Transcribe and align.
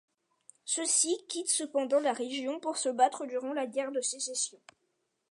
Ceux-ci 0.65 1.15
quittent 1.29 1.51
cependant 1.51 1.99
la 1.99 2.11
région 2.11 2.59
pour 2.59 2.75
se 2.77 2.89
battre 2.89 3.27
durant 3.27 3.53
la 3.53 3.67
Guerre 3.67 3.91
de 3.91 4.01
Sécession. 4.01 4.57